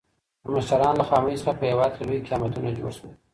د 0.43 0.45
مشرانو 0.53 0.99
له 0.99 1.05
خامیو 1.09 1.39
څخه 1.41 1.53
په 1.59 1.63
هېواد 1.71 1.91
کي 1.97 2.03
لوی 2.07 2.25
قیامتونه 2.27 2.69
جوړ 2.79 2.91
سول. 2.97 3.11